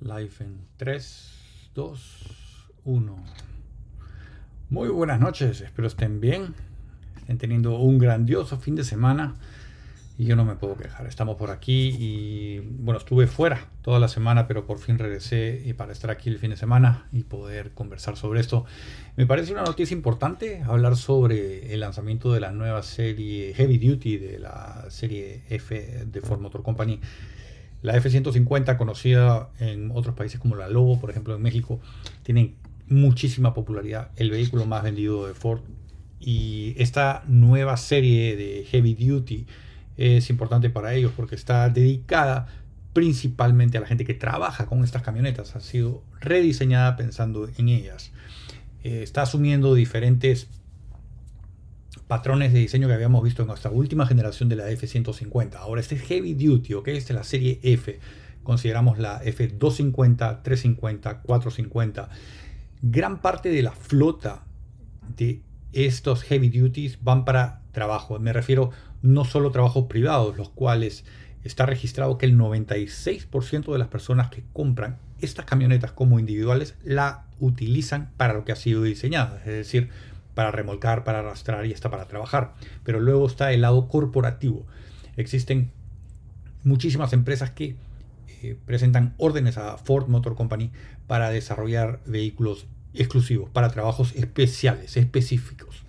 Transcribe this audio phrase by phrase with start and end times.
[0.00, 1.32] Live en 3,
[1.74, 2.26] 2,
[2.84, 3.16] 1.
[4.70, 6.54] Muy buenas noches, espero estén bien,
[7.18, 9.34] estén teniendo un grandioso fin de semana
[10.16, 11.06] y yo no me puedo quejar.
[11.06, 15.74] Estamos por aquí y bueno, estuve fuera toda la semana, pero por fin regresé y
[15.74, 18.64] para estar aquí el fin de semana y poder conversar sobre esto.
[19.16, 24.16] Me parece una noticia importante hablar sobre el lanzamiento de la nueva serie Heavy Duty
[24.16, 27.00] de la serie F de Ford Motor Company
[27.82, 31.80] la F-150, conocida en otros países como la Lobo, por ejemplo en México,
[32.22, 32.54] tiene
[32.88, 35.60] muchísima popularidad, el vehículo más vendido de Ford.
[36.18, 39.46] Y esta nueva serie de Heavy Duty
[39.96, 42.46] es importante para ellos porque está dedicada
[42.92, 45.56] principalmente a la gente que trabaja con estas camionetas.
[45.56, 48.12] Ha sido rediseñada pensando en ellas.
[48.82, 50.48] Eh, está asumiendo diferentes
[52.10, 55.54] patrones de diseño que habíamos visto en nuestra última generación de la F-150.
[55.54, 56.88] Ahora, este es Heavy Duty, ¿ok?
[56.88, 58.00] Esta es la serie F.
[58.42, 62.08] Consideramos la F250, 350, 450.
[62.82, 64.42] Gran parte de la flota
[65.16, 65.40] de
[65.72, 68.18] estos Heavy Duties van para trabajo.
[68.18, 68.72] Me refiero
[69.02, 71.04] no solo trabajos privados, los cuales
[71.44, 77.26] está registrado que el 96% de las personas que compran estas camionetas como individuales la
[77.38, 79.38] utilizan para lo que ha sido diseñada.
[79.46, 79.90] Es decir,
[80.40, 82.54] para remolcar, para arrastrar y está para trabajar.
[82.82, 84.64] Pero luego está el lado corporativo.
[85.18, 85.70] Existen
[86.64, 87.76] muchísimas empresas que
[88.40, 90.70] eh, presentan órdenes a Ford Motor Company
[91.06, 95.84] para desarrollar vehículos exclusivos, para trabajos especiales, específicos.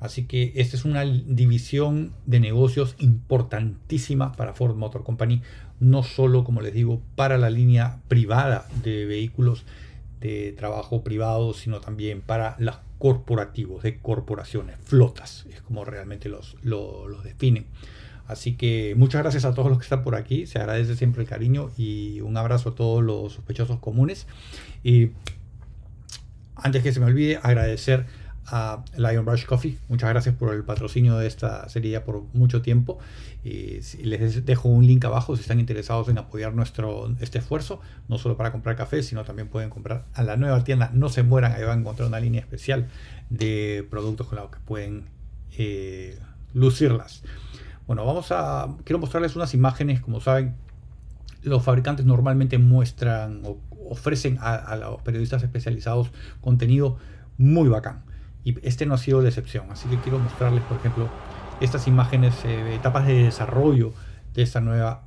[0.00, 5.42] Así que esta es una división de negocios importantísima para Ford Motor Company,
[5.78, 9.64] no solo, como les digo, para la línea privada de vehículos
[10.20, 16.56] de trabajo privado, sino también para las corporativos, de corporaciones, flotas, es como realmente los,
[16.62, 17.66] los, definen.
[18.28, 21.28] Así que muchas gracias a todos los que están por aquí, se agradece siempre el
[21.28, 24.28] cariño y un abrazo a todos los sospechosos comunes.
[24.84, 25.10] Y
[26.54, 28.06] antes que se me olvide, agradecer
[28.52, 29.78] a Lion Brush Coffee.
[29.88, 32.98] Muchas gracias por el patrocinio de esta serie ya por mucho tiempo.
[33.42, 38.18] Y les dejo un link abajo si están interesados en apoyar nuestro este esfuerzo, no
[38.18, 40.90] solo para comprar café, sino también pueden comprar a la nueva tienda.
[40.92, 42.88] No se mueran, ahí van a encontrar una línea especial
[43.30, 45.06] de productos con los que pueden
[45.56, 46.18] eh,
[46.52, 47.22] lucirlas.
[47.86, 50.54] Bueno, vamos a quiero mostrarles unas imágenes, como saben,
[51.42, 53.58] los fabricantes normalmente muestran o
[53.88, 56.10] ofrecen a, a los periodistas especializados
[56.40, 56.98] contenido
[57.38, 58.11] muy bacán
[58.44, 59.70] y este no ha sido la excepción.
[59.70, 61.08] Así que quiero mostrarles, por ejemplo,
[61.60, 63.92] estas imágenes, eh, etapas de desarrollo
[64.34, 65.02] de esta nueva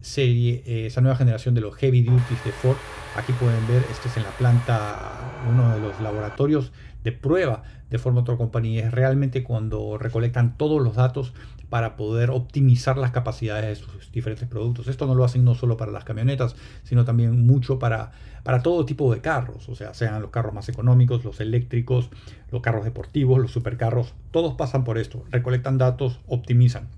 [0.00, 2.76] serie, eh, esa nueva generación de los Heavy Duties de Ford.
[3.16, 5.20] Aquí pueden ver, este es en la planta,
[5.50, 6.72] uno de los laboratorios
[7.04, 8.78] de prueba de Ford Motor Company.
[8.78, 11.32] Es realmente cuando recolectan todos los datos
[11.70, 14.88] para poder optimizar las capacidades de sus diferentes productos.
[14.88, 18.10] Esto no lo hacen no solo para las camionetas, sino también mucho para,
[18.42, 22.10] para todo tipo de carros, o sea, sean los carros más económicos, los eléctricos,
[22.50, 26.88] los carros deportivos, los supercarros, todos pasan por esto, recolectan datos, optimizan.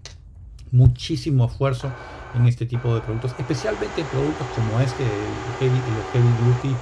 [0.71, 1.93] Muchísimo esfuerzo
[2.34, 6.77] en este tipo de productos, especialmente en productos como este, el heavy, el heavy duty,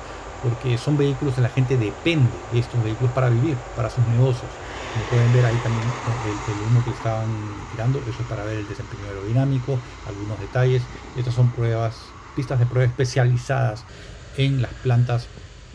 [0.45, 4.51] porque son vehículos que la gente depende de estos vehículos para vivir, para sus negocios.
[4.93, 8.59] Como pueden ver ahí también el, el humo que estaban tirando, eso es para ver
[8.59, 10.83] el desempeño aerodinámico, algunos detalles.
[11.17, 11.97] Estas son pruebas,
[12.35, 13.85] pistas de prueba especializadas
[14.37, 15.29] en las plantas,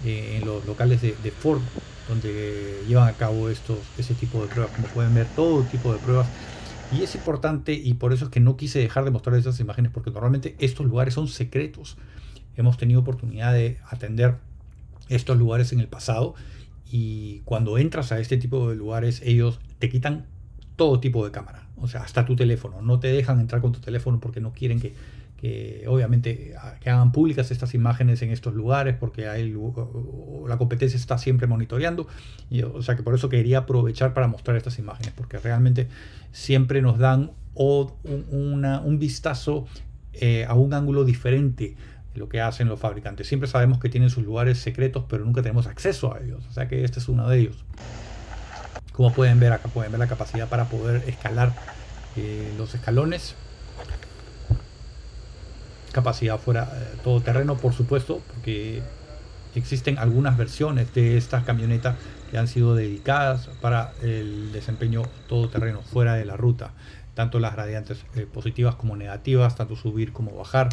[0.03, 1.61] eh, en los locales de, Ford,
[2.07, 4.75] donde llevan a cabo estos, ese tipo de pruebas.
[4.75, 6.27] Como pueden ver, todo tipo de pruebas.
[6.91, 9.91] Y es importante y por eso es que no quise dejar de mostrar estas imágenes,
[9.91, 11.97] porque normalmente estos lugares son secretos.
[12.57, 14.35] Hemos tenido oportunidad de atender
[15.09, 16.35] estos lugares en el pasado
[16.97, 20.27] y cuando entras a este tipo de lugares ellos te quitan
[20.77, 23.81] todo tipo de cámara, o sea, hasta tu teléfono, no te dejan entrar con tu
[23.81, 24.93] teléfono porque no quieren que,
[25.87, 29.53] obviamente que hagan públicas estas imágenes en estos lugares porque hay,
[30.47, 32.07] la competencia está siempre monitoreando,
[32.49, 35.89] y, o sea que por eso quería aprovechar para mostrar estas imágenes porque realmente
[36.31, 39.65] siempre nos dan un, vistazo
[40.13, 41.75] eh, a un ángulo diferente
[42.15, 43.27] lo que hacen los fabricantes.
[43.27, 46.43] Siempre sabemos que tienen sus lugares secretos, pero nunca tenemos acceso a ellos.
[46.49, 47.63] O sea que este es uno de ellos.
[48.91, 51.53] Como pueden ver acá, pueden ver la capacidad para poder escalar
[52.15, 53.35] eh, los escalones.
[55.91, 58.81] Capacidad fuera eh, todo terreno, por supuesto, porque
[59.55, 61.95] existen algunas versiones de estas camionetas
[62.31, 66.71] que han sido dedicadas para el desempeño todoterreno fuera de la ruta.
[67.13, 70.69] Tanto las radiantes eh, positivas como negativas, tanto subir como bajar.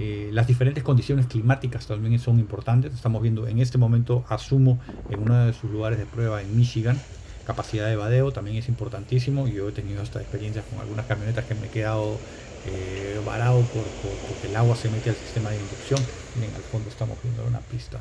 [0.00, 2.94] Eh, las diferentes condiciones climáticas también son importantes.
[2.94, 4.80] Estamos viendo en este momento, asumo,
[5.10, 6.98] en uno de sus lugares de prueba en Michigan,
[7.46, 9.46] capacidad de vadeo también es importantísimo.
[9.46, 12.18] Yo he tenido esta experiencia con algunas camionetas que me he quedado
[12.66, 13.84] eh, varado por,
[14.26, 16.00] porque el agua se mete al sistema de inducción.
[16.36, 18.00] Miren, al fondo estamos viendo una pista.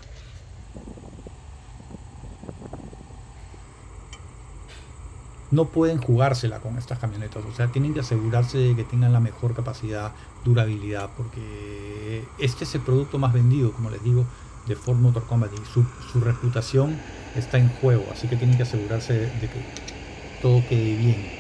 [5.51, 7.44] No pueden jugársela con estas camionetas.
[7.46, 10.13] O sea, tienen que asegurarse de que tengan la mejor capacidad,
[10.46, 14.25] durabilidad, porque este es el producto más vendido, como les digo,
[14.68, 15.57] de Ford Motor Company.
[15.74, 16.98] Su, su reputación
[17.36, 19.62] está en juego, así que tienen que asegurarse de que
[20.42, 21.40] todo quede bien.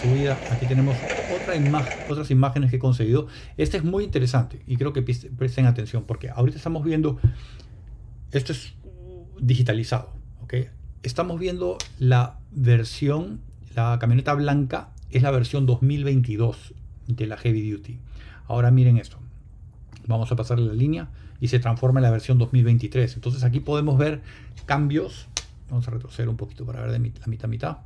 [0.00, 0.96] Subida, aquí tenemos
[1.34, 3.26] otra imagen, otras imágenes que he conseguido.
[3.56, 7.18] Este es muy interesante y creo que presten atención porque ahorita estamos viendo,
[8.30, 8.74] esto es
[9.40, 10.12] digitalizado,
[10.42, 10.54] ¿ok?
[11.02, 13.40] Estamos viendo la versión,
[13.74, 16.74] la camioneta blanca es la versión 2022
[17.06, 17.98] de la Heavy Duty.
[18.46, 19.18] Ahora miren esto.
[20.06, 21.08] Vamos a pasarle la línea
[21.40, 23.14] y se transforma en la versión 2023.
[23.14, 24.22] Entonces aquí podemos ver
[24.66, 25.28] cambios.
[25.70, 27.78] Vamos a retroceder un poquito para ver de la mitad mitad.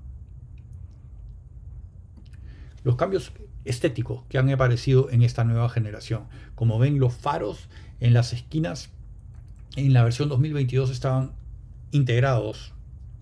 [2.84, 3.32] Los cambios
[3.64, 6.24] estéticos que han aparecido en esta nueva generación.
[6.54, 7.68] Como ven, los faros
[8.00, 8.90] en las esquinas
[9.76, 11.32] en la versión 2022 estaban
[11.92, 12.72] integrados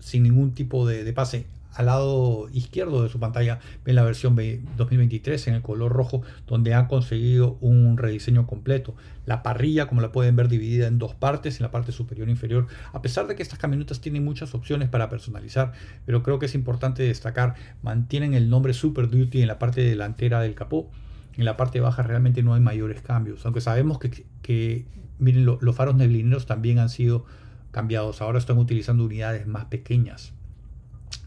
[0.01, 1.45] sin ningún tipo de, pase.
[1.73, 6.73] Al lado izquierdo de su pantalla ven la versión 2023 en el color rojo donde
[6.73, 8.93] han conseguido un rediseño completo.
[9.25, 12.31] La parrilla, como la pueden ver, dividida en dos partes, en la parte superior e
[12.31, 12.67] inferior.
[12.91, 15.71] A pesar de que estas camionetas tienen muchas opciones para personalizar,
[16.05, 20.41] pero creo que es importante destacar, mantienen el nombre Super Duty en la parte delantera
[20.41, 20.91] del capó.
[21.37, 24.85] En la parte baja realmente no hay mayores cambios, aunque sabemos que,
[25.19, 27.25] miren, los faros neblineros también han sido
[27.71, 28.21] cambiados.
[28.21, 30.33] Ahora están utilizando unidades más pequeñas.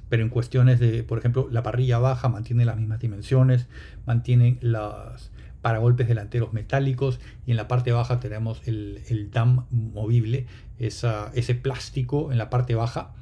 [0.08, 3.67] Pero en cuestiones de, por ejemplo, la parrilla baja mantiene las mismas dimensiones,
[4.06, 5.31] mantienen los
[5.62, 10.46] paragolpes delanteros metálicos y en la parte baja tenemos el, DAM movible,
[10.79, 13.14] ese plástico en la parte baja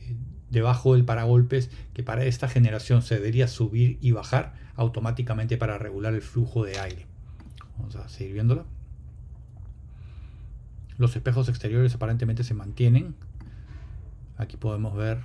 [0.00, 0.16] eh,
[0.50, 6.14] debajo del paragolpes que para esta generación se debería subir y bajar automáticamente para regular
[6.14, 7.06] el flujo de aire.
[7.78, 8.64] Vamos a seguir viéndola.
[11.02, 13.16] Los espejos exteriores aparentemente se mantienen.
[14.36, 15.18] Aquí podemos ver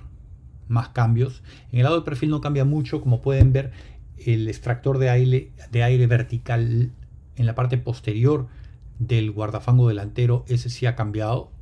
[0.66, 1.44] más cambios.
[1.70, 3.00] En el lado del perfil no cambia mucho.
[3.00, 3.70] Como pueden ver,
[4.16, 6.90] el extractor de aire, vertical
[7.36, 8.48] en la parte posterior
[8.98, 11.52] del guardafango delantero, ese sí ha cambiado.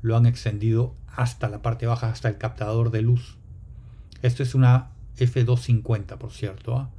[0.00, 3.36] Lo han extendido hasta la parte baja, hasta el captador de luz.
[4.22, 6.78] Esto es una F250, por cierto.
[6.78, 6.90] ¿ah?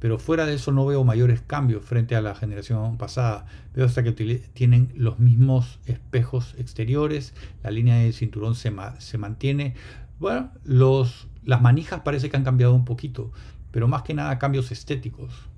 [0.00, 3.46] Pero fuera de eso no veo mayores cambios frente a la generación pasada.
[3.74, 8.70] Veo hasta que tienen los mismos espejos exteriores, la línea de cinturón se,
[9.18, 9.74] mantiene.
[10.18, 13.30] Bueno, los, las manijas parece que han cambiado un poquito,
[13.70, 15.50] pero más que nada cambios estéticos.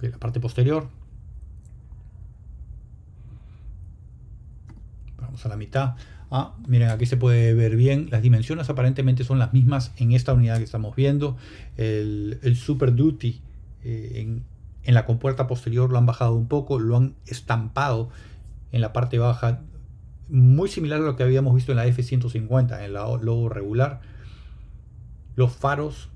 [0.00, 0.88] la parte posterior.
[5.18, 5.94] Vamos a la mitad.
[6.34, 8.08] Ah, miren, aquí se puede ver bien.
[8.10, 11.36] Las dimensiones aparentemente son las mismas en esta unidad que estamos viendo.
[11.76, 13.42] El, Super Duty
[13.84, 14.40] eh,
[14.82, 18.08] en, la compuerta posterior lo han bajado un poco, lo han estampado
[18.72, 19.60] en la parte baja.
[20.30, 24.00] Muy similar a lo que habíamos visto en la F-150, en el logo regular.
[25.36, 26.08] Los faros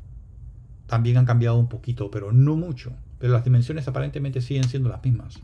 [0.86, 2.94] también han cambiado un poquito, pero no mucho.
[3.18, 5.40] Pero las dimensiones aparentemente siguen siendo las mismas.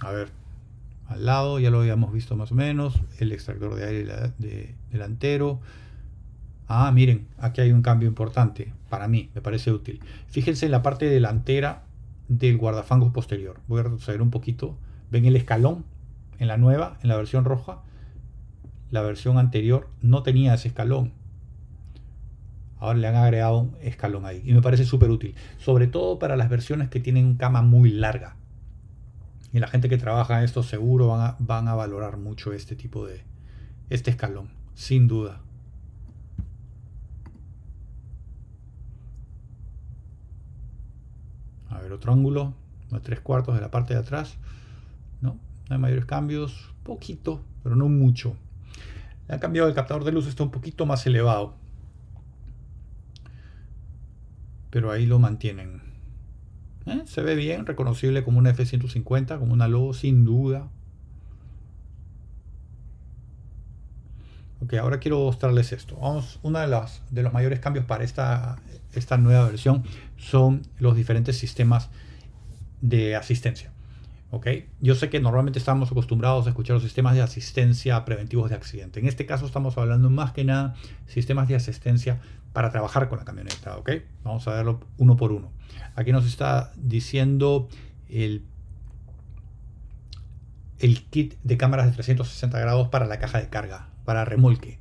[0.00, 0.28] A ver,
[1.08, 5.60] al lado, ya lo habíamos visto más o menos, el extractor de aire delantero.
[6.68, 10.00] Ah, miren, aquí hay un cambio importante para mí, me parece útil.
[10.28, 11.82] Fíjense en la parte delantera
[12.28, 13.60] del guardafangos posterior.
[13.66, 14.76] Voy a retroceder un poquito.
[15.10, 15.84] ¿Ven el escalón
[16.38, 17.80] en la nueva, en la versión roja?
[18.90, 21.12] La versión anterior no tenía ese escalón.
[22.78, 24.42] Ahora le han agregado un escalón ahí.
[24.44, 25.34] Y me parece súper útil.
[25.58, 28.36] Sobre todo para las versiones que tienen cama muy larga.
[29.52, 32.76] Y la gente que trabaja en esto seguro van a, van a valorar mucho este
[32.76, 33.24] tipo de,
[33.90, 35.40] este escalón, sin duda.
[41.68, 42.54] A ver, otro ángulo,
[42.90, 44.36] de tres cuartos de la parte de atrás.
[45.20, 45.36] No,
[45.68, 48.36] no hay mayores cambios, poquito, pero no mucho.
[49.28, 51.54] Le han cambiado el captador de luz, está un poquito más elevado.
[54.70, 55.89] Pero ahí lo mantienen.
[56.86, 57.02] ¿Eh?
[57.06, 60.68] Se ve bien, reconocible como una F-150, como una logo sin duda.
[64.62, 65.96] Ok, ahora quiero mostrarles esto.
[65.96, 68.58] Vamos, uno de, de los mayores cambios para esta,
[68.94, 69.84] esta nueva versión
[70.16, 71.90] son los diferentes sistemas
[72.80, 73.72] de asistencia.
[74.30, 74.46] ¿ok?
[74.80, 79.00] Yo sé que normalmente estamos acostumbrados a escuchar los sistemas de asistencia preventivos de accidente.
[79.00, 80.74] En este caso estamos hablando más que nada
[81.06, 82.20] sistemas de asistencia
[82.52, 83.90] para trabajar con la camioneta, ¿ok?
[84.24, 85.52] Vamos a verlo uno por uno.
[85.94, 87.68] Aquí nos está diciendo
[88.08, 88.44] el,
[90.78, 94.78] el kit de cámaras de 360 grados para la caja de carga, para remolque.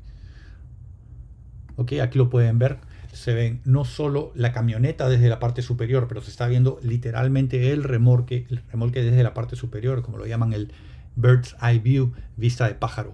[1.76, 2.80] Ok, aquí lo pueden ver.
[3.14, 7.72] Se ven no solo la camioneta desde la parte superior, pero se está viendo literalmente
[7.72, 10.72] el remolque, el remolque desde la parte superior, como lo llaman el
[11.16, 13.14] Bird's Eye View, vista de pájaro.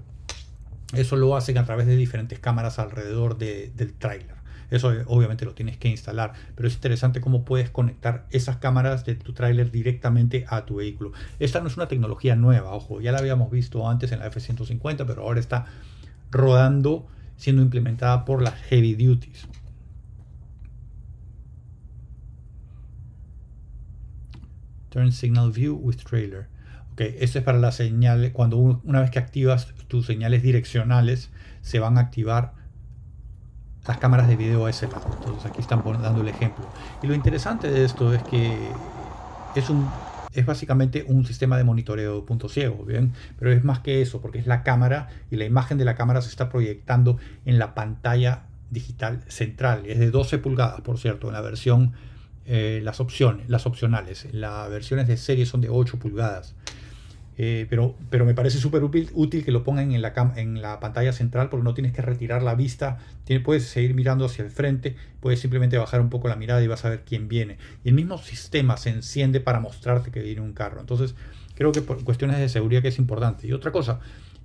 [0.93, 4.35] Eso lo hacen a través de diferentes cámaras alrededor del tráiler.
[4.69, 9.05] Eso eh, obviamente lo tienes que instalar, pero es interesante cómo puedes conectar esas cámaras
[9.05, 11.12] de tu tráiler directamente a tu vehículo.
[11.39, 15.05] Esta no es una tecnología nueva, ojo, ya la habíamos visto antes en la F-150,
[15.05, 15.65] pero ahora está
[16.31, 17.07] rodando,
[17.38, 19.48] siendo implementada por las Heavy Duties.
[24.89, 26.48] Turn Signal View with Trailer.
[26.93, 31.29] Ok, esto es para las señales, cuando una vez que activas tus señales direccionales,
[31.62, 32.53] se van a activar
[33.87, 35.05] las cámaras de video a ese lado.
[35.17, 36.65] Entonces aquí están dando el ejemplo.
[37.01, 38.69] Y lo interesante de esto es que
[39.55, 39.87] es un
[40.35, 43.13] es básicamente un sistema de monitoreo de punto ciego, ¿bien?
[43.39, 46.21] Pero es más que eso, porque es la cámara y la imagen de la cámara
[46.21, 49.85] se está proyectando en la pantalla digital central.
[49.85, 51.93] Es de 12 pulgadas, por cierto, en la versión,
[52.45, 54.27] eh, las opciones, las opcionales.
[54.33, 56.55] Las versiones de serie son de 8 pulgadas.
[57.37, 60.79] Eh, pero, pero me parece súper útil, útil, que lo pongan en la, en la
[60.79, 62.99] pantalla central porque no tienes que retirar la vista,
[63.43, 66.85] puedes seguir mirando hacia el frente, puedes simplemente bajar un poco la mirada y vas
[66.85, 67.57] a ver quién viene.
[67.83, 70.79] Y el mismo sistema se enciende para mostrarte que viene un carro.
[70.79, 71.15] Entonces
[71.55, 73.47] creo que por cuestiones de seguridad que es importante.
[73.47, 73.99] Y otra cosa,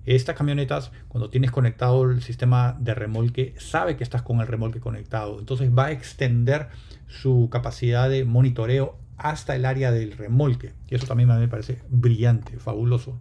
[0.07, 4.81] estas camionetas, cuando tienes conectado el sistema de remolque, sabe que estás con el remolque
[4.81, 5.39] conectado.
[5.39, 6.69] Entonces va a extender
[7.07, 10.73] su capacidad de monitoreo hasta el área del remolque.
[10.89, 13.19] Y eso también me parece brillante, fabuloso.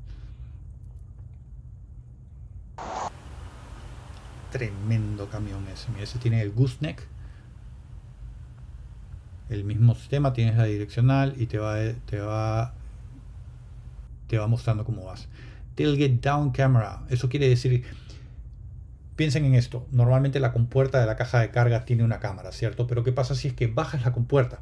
[4.51, 5.89] Tremendo camión ese.
[5.91, 7.03] Mira, ese tiene el gooseneck.
[9.49, 11.75] El mismo sistema, tienes la direccional y te va,
[12.05, 12.73] te va,
[14.27, 15.27] te va mostrando cómo vas.
[15.75, 17.03] Tailgate down camera.
[17.09, 17.83] Eso quiere decir
[19.19, 22.87] Piensen en esto, normalmente la compuerta de la caja de carga tiene una cámara, ¿cierto?
[22.87, 24.61] Pero ¿qué pasa si es que bajas la compuerta?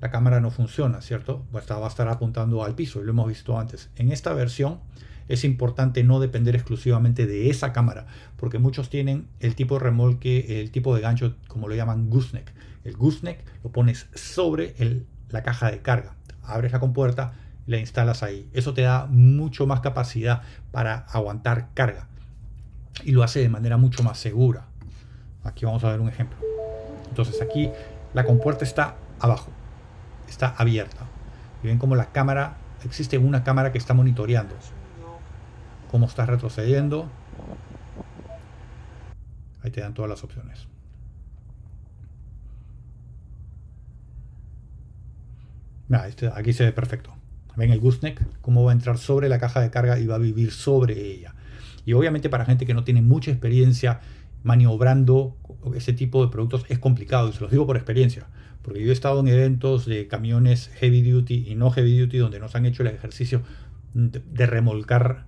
[0.00, 1.44] La cámara no funciona, ¿cierto?
[1.54, 3.90] Va a estar apuntando al piso, y lo hemos visto antes.
[3.96, 4.80] En esta versión
[5.28, 10.60] es importante no depender exclusivamente de esa cámara, porque muchos tienen el tipo de remolque,
[10.60, 12.52] el tipo de gancho, como lo llaman gooseneck.
[12.84, 14.74] El gooseneck lo pones sobre
[15.30, 17.32] la caja de carga, abres la compuerta
[17.66, 18.48] y la instalas ahí.
[18.52, 22.08] Eso te da mucho más capacidad para aguantar carga
[23.02, 24.66] y lo hace de manera mucho más segura.
[25.42, 26.38] Aquí vamos a ver un ejemplo.
[27.08, 27.70] Entonces aquí
[28.14, 29.50] la compuerta está abajo
[30.28, 31.06] está abierta.
[31.62, 34.54] Y ven como la cámara, existe una cámara que está monitoreando
[35.90, 37.08] cómo está retrocediendo.
[39.62, 40.66] Ahí te dan todas las opciones.
[46.06, 47.14] Este, aquí se ve perfecto.
[47.56, 50.18] Ven el gooseneck, cómo va a entrar sobre la caja de carga y va a
[50.18, 51.34] vivir sobre ella.
[51.86, 54.00] Y obviamente para gente que no tiene mucha experiencia
[54.42, 55.36] maniobrando
[55.74, 58.26] ese tipo de productos es complicado, y se los digo por experiencia.
[58.66, 62.40] Porque yo he estado en eventos de camiones heavy duty y no heavy duty donde
[62.40, 63.42] nos han hecho el ejercicio
[63.94, 65.24] de, remolcar,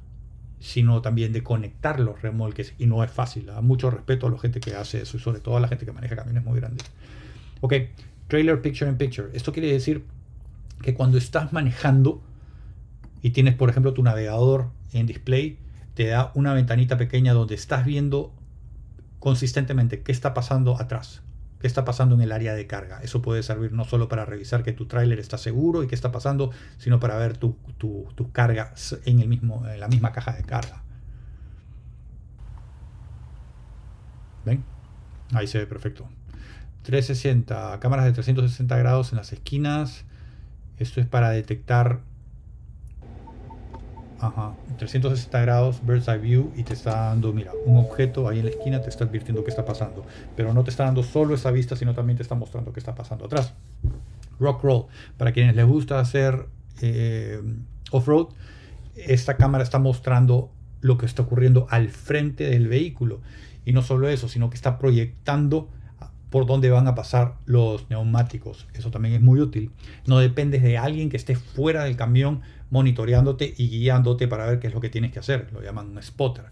[0.59, 2.75] sino también de conectar los remolques.
[2.79, 3.47] Y no es fácil.
[3.47, 5.87] Da mucho respeto a la gente que hace eso y sobre todo a la gente
[5.87, 6.85] que maneja camiones muy grandes.
[7.61, 7.75] Ok,
[8.27, 9.29] trailer picture in picture.
[9.33, 10.03] Esto quiere decir
[10.83, 12.21] que cuando estás manejando
[13.23, 15.59] y tienes, por ejemplo, tu navegador en display,
[15.95, 18.35] te da una ventanita pequeña donde estás viendo
[19.21, 21.23] consistentemente qué está pasando atrás
[21.61, 23.01] qué está pasando en el área de carga.
[23.03, 26.13] Eso puede servir no solo para revisar que tu tráiler está seguro y qué está
[26.13, 28.73] pasando, sino para ver tu, tu, carga
[29.05, 30.83] en, en la misma caja de carga.
[34.45, 34.65] ¿Ven?
[35.33, 36.09] Ahí se ve perfecto.
[36.83, 40.05] 360, cámaras de 360 grados en las esquinas.
[40.79, 42.01] Esto es para detectar
[44.21, 48.47] Ajá, 360 grados, bird's eye view, y te está dando, mira, un objeto ahí en
[48.47, 50.05] la esquina te está advirtiendo qué está pasando.
[50.37, 52.95] Pero no te está dando solo esa vista, sino también te está mostrando qué está
[52.95, 53.55] pasando atrás.
[54.41, 56.47] Rock roll, para quienes les gusta hacer
[56.81, 57.41] eh,
[57.93, 58.29] off-road,
[58.97, 63.21] esta cámara está mostrando lo que está ocurriendo al frente del vehículo.
[63.65, 65.69] Y no solo eso, sino que está proyectando
[66.31, 68.67] por dónde van a pasar los neumáticos.
[68.75, 69.71] Eso también es muy útil.
[70.07, 74.67] No dependes de alguien que esté fuera del camión monitoreándote y guiándote para ver qué
[74.69, 75.49] es lo que tienes que hacer.
[75.53, 76.47] Lo llaman un spotter.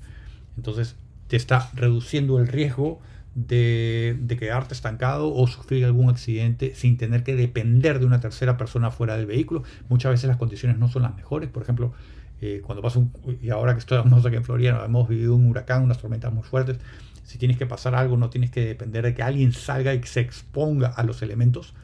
[0.57, 0.97] Entonces
[1.29, 3.01] te está reduciendo el riesgo
[3.35, 8.91] de, quedarte estancado o sufrir algún accidente sin tener que depender de una tercera persona
[8.91, 9.63] fuera del vehículo.
[9.89, 11.51] Muchas veces las condiciones no son las mejores.
[11.51, 11.93] Por ejemplo,
[12.41, 13.13] eh, cuando pasa un...
[13.43, 16.79] Y ahora que estamos aquí en Florida, hemos vivido un huracán, unas tormentas muy fuertes
[17.25, 20.21] Si tienes que pasar algo, no tienes que depender de que alguien salga y se
[20.21, 21.75] exponga a los elementos.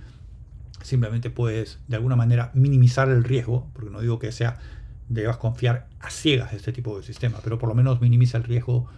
[0.82, 4.58] Simplemente puedes de alguna manera minimizar el riesgo, porque no digo que sea
[5.08, 8.88] debas confiar a ciegas este tipo de sistema, pero por lo menos minimiza el riesgo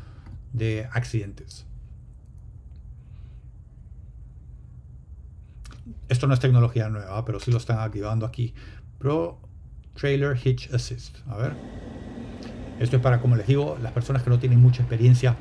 [0.53, 1.67] de accidentes.
[6.09, 8.55] Esto no es tecnología nueva, pero sí lo están activando aquí.
[8.99, 9.39] Pro
[9.95, 11.19] Trailer Hitch Assist.
[11.29, 11.55] A ver.
[12.79, 15.37] Esto es para, como les digo, las personas que no tienen mucha experiencia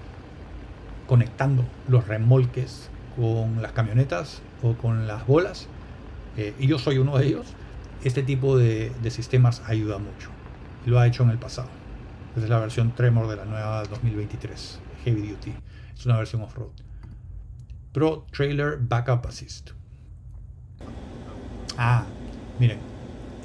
[1.07, 5.67] conectando los remolques con las camionetas o con las bolas.
[6.38, 7.48] Eh, y yo soy uno de ellos.
[8.04, 10.30] Este tipo de, de sistemas ayuda mucho.
[10.86, 11.70] Lo ha hecho en el pasado.
[12.30, 15.54] Esta es la versión Tremor de la nueva 2023 Heavy Duty.
[15.96, 16.72] Es una versión off-road.
[17.92, 19.72] Pro Trailer Backup Assist.
[21.78, 22.06] Ah,
[22.60, 22.80] miren,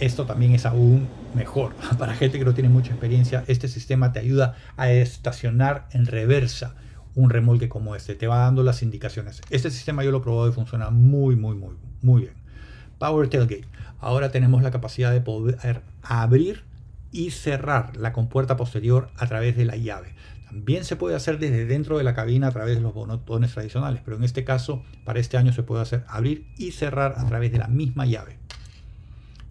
[0.00, 1.74] esto también es aún mejor.
[1.98, 6.74] Para gente que no tiene mucha experiencia, este sistema te ayuda a estacionar en reversa
[7.14, 8.14] un remolque como este.
[8.14, 9.42] Te va dando las indicaciones.
[9.50, 12.34] Este sistema yo lo he probado y funciona muy, muy, muy, muy bien.
[12.98, 13.66] Power Tailgate.
[14.00, 16.64] Ahora tenemos la capacidad de poder abrir
[17.10, 20.14] y cerrar la compuerta posterior a través de la llave.
[20.46, 24.00] También se puede hacer desde dentro de la cabina a través de los botones tradicionales,
[24.04, 27.52] pero en este caso, para este año se puede hacer abrir y cerrar a través
[27.52, 28.38] de la misma llave.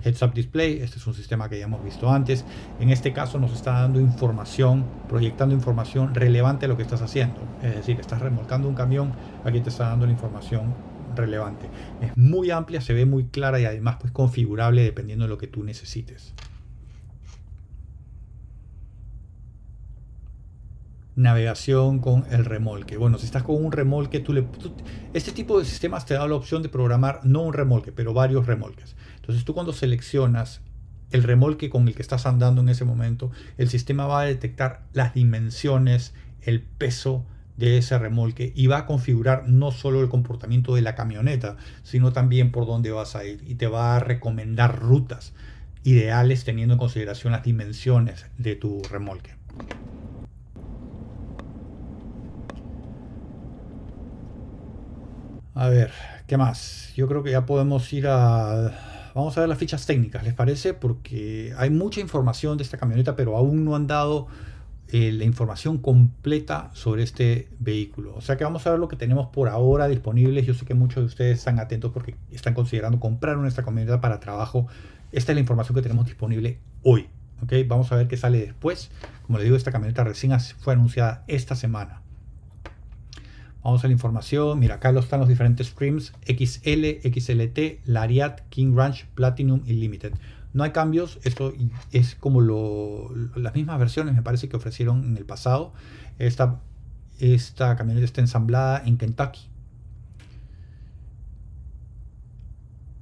[0.04, 2.46] Heads Up Display, este es un sistema que ya hemos visto antes.
[2.80, 7.42] En este caso nos está dando información, proyectando información relevante a lo que estás haciendo.
[7.62, 9.14] Es decir, estás remolcando un camión,
[9.44, 10.74] aquí te está dando la información
[11.18, 11.70] relevante.
[12.02, 15.48] Es muy amplia, se ve muy clara y además pues configurable dependiendo de lo que
[15.48, 16.34] tú necesites.
[21.18, 22.96] navegación con el remolque.
[22.96, 24.48] Bueno, si estás con un remolque, tú le,
[25.14, 28.46] este tipo de sistemas te da la opción de programar no un remolque, pero varios
[28.46, 28.96] remolques.
[29.16, 30.62] Entonces tú cuando seleccionas
[31.12, 34.84] el remolque con el que estás andando en ese momento, el sistema va a detectar
[34.94, 37.26] las dimensiones, el peso
[37.58, 42.14] de ese remolque y va a configurar no solo el comportamiento de la camioneta, sino
[42.14, 45.34] también por dónde vas a ir y te va a recomendar rutas
[45.84, 49.36] ideales teniendo en consideración las dimensiones de tu remolque.
[55.56, 55.92] A ver,
[56.28, 56.94] ¿qué más?
[56.96, 59.12] Yo creo que ya podemos ir a...
[59.16, 60.76] Vamos a ver las fichas técnicas, ¿les parece?
[60.76, 64.28] Porque hay mucha información de esta camioneta, pero aún no han dado
[64.90, 68.16] eh, la información completa sobre este vehículo.
[68.16, 70.46] O sea que vamos a ver lo que tenemos por ahora disponibles.
[70.46, 74.20] Yo sé que muchos de ustedes están atentos porque están considerando comprar esta camioneta para
[74.20, 74.68] trabajo.
[75.12, 77.08] Esta es la información que tenemos disponible hoy.
[77.44, 77.54] ¿ok?
[77.68, 78.92] Vamos a ver qué sale después.
[79.26, 82.02] Como les digo, esta camioneta recién fue anunciada esta semana.
[83.64, 84.58] Vamos a la información.
[84.60, 86.14] Mira, acá están los diferentes streams.
[86.26, 90.14] XL, XLT, Lariat, King Ranch, Platinum y Limited.
[90.58, 91.20] No hay cambios.
[91.24, 91.54] Esto
[91.92, 92.42] es como
[93.36, 95.72] las mismas versiones, me parece, que ofrecieron en el pasado.
[96.18, 96.60] Esta,
[97.20, 99.42] esta camioneta está ensamblada en Kentucky.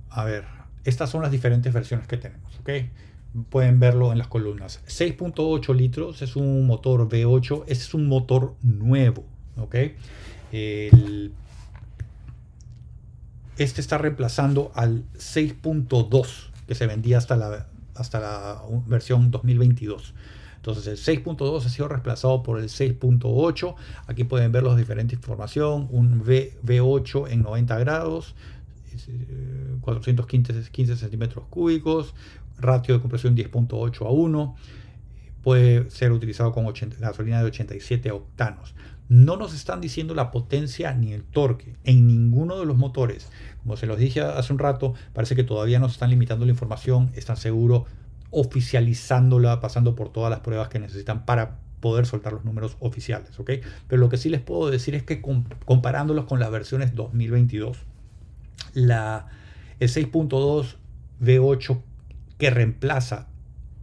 [0.10, 0.44] A ver,
[0.84, 2.60] estas son las diferentes versiones que tenemos.
[2.60, 2.70] ¿ok?
[3.48, 4.82] Pueden verlo en las columnas.
[4.88, 7.63] 6.8 litros es un motor V8.
[7.68, 9.24] Este es un motor nuevo.
[9.56, 9.76] ¿ok?
[10.52, 11.32] este
[13.58, 20.13] está reemplazando al 6.2 que se vendía hasta la, hasta la versión 2022.
[20.58, 23.75] Entonces el 6.2 ha sido reemplazado por el 6.8.
[24.08, 25.88] Aquí pueden ver los diferentes información.
[25.91, 28.36] Un v, V8 en 90 grados,
[29.82, 32.15] 415 15 centímetros cúbicos,
[32.58, 34.56] ratio de compresión 10.8 a 1.
[35.43, 36.65] Puede ser utilizado con
[36.99, 38.73] gasolina de 87 octanos
[39.08, 43.30] no nos están diciendo la potencia ni el torque en ninguno de los motores.
[43.63, 47.12] Como se los dije hace un rato, parece que todavía nos están limitando la información,
[47.15, 47.86] están seguro
[48.32, 53.30] oficializándola, pasando por todas las pruebas que necesitan para poder soltar los números oficiales.
[53.88, 55.22] Pero lo que sí les puedo decir es que
[55.65, 57.78] comparándolos con las versiones 2022,
[58.74, 59.28] la,
[59.80, 60.78] el 6.2
[61.22, 61.82] V8
[62.38, 63.28] que reemplaza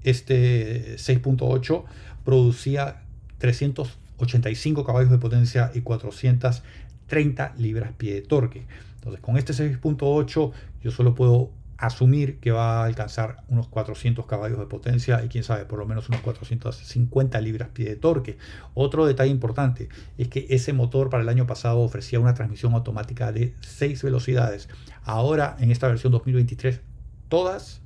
[0.02, 1.84] este 6.8
[2.24, 3.02] producía
[3.38, 8.66] 300 85 caballos de potencia y 430 libras pie de torque.
[8.96, 11.50] Entonces con este 6.8 yo solo puedo
[11.82, 15.86] asumir que va a alcanzar unos 400 caballos de potencia y quién sabe, por lo
[15.86, 18.38] menos unos 450 libras pie de torque.
[18.74, 23.32] Otro detalle importante es que ese motor para el año pasado ofrecía una transmisión automática
[23.32, 24.68] de 6 velocidades.
[25.02, 26.80] Ahora en esta versión 2023
[27.28, 27.81] todas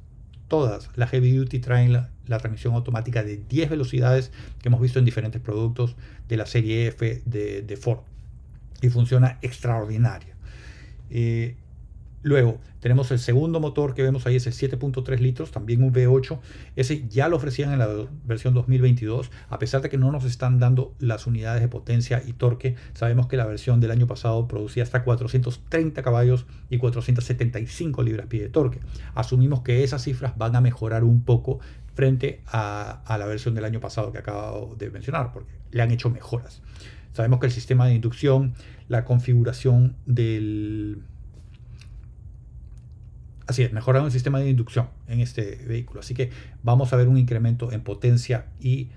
[0.48, 5.04] todas las heavy duty traen la, transmisión automática de 10 velocidades que hemos visto en
[5.04, 5.96] diferentes productos
[6.28, 8.00] de la serie F de, Ford
[8.82, 10.34] y funciona extraordinaria.
[11.10, 11.56] Eh,
[12.26, 16.40] Luego tenemos el segundo motor que vemos ahí, ese 7.3 litros, también un V8.
[16.74, 17.88] Ese ya lo ofrecían en la
[18.24, 22.32] versión 2022, a pesar de que no nos están dando las unidades de potencia y
[22.32, 22.74] torque.
[22.94, 28.48] Sabemos que la versión del año pasado producía hasta 430 caballos y 475 libras-pie de
[28.48, 28.80] torque.
[29.14, 31.60] Asumimos que esas cifras van a mejorar un poco
[31.94, 35.92] frente a, a la versión del año pasado que acabo de mencionar, porque le han
[35.92, 36.60] hecho mejoras.
[37.12, 38.54] Sabemos que el sistema de inducción,
[38.88, 41.04] la configuración del
[43.46, 46.00] Así es, mejoraron el sistema de inducción en este vehículo.
[46.00, 46.30] Así que
[46.62, 48.88] vamos a ver un incremento en potencia y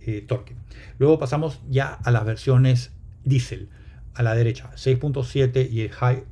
[0.00, 0.54] eh, torque.
[0.98, 2.92] Luego pasamos ya a las versiones
[3.24, 3.68] diésel.
[4.14, 6.24] A la derecha, 6.7 y el High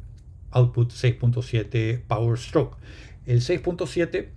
[0.50, 2.78] Output 6.7 Power Stroke.
[3.26, 4.28] El 6.7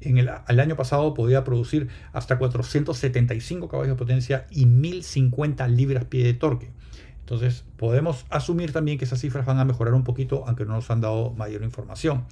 [0.00, 6.24] en el, el, año pasado podía producir hasta 475 caballos de potencia y 1050 libras-pie
[6.24, 6.70] de torque.
[7.22, 10.90] Entonces podemos asumir también que esas cifras van a mejorar un poquito, aunque no nos
[10.90, 12.24] han dado mayor información.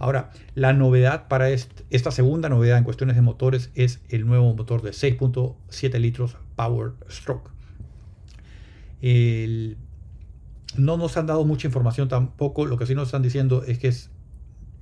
[0.00, 4.80] Ahora, la novedad para esta segunda novedad en cuestiones de motores es el nuevo motor
[4.80, 7.50] de 6.7 litros Power Stroke.
[9.02, 13.88] no nos han dado mucha información tampoco, lo que sí nos están diciendo es que
[13.88, 14.10] es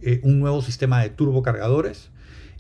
[0.01, 2.11] eh, un nuevo sistema de turbocargadores.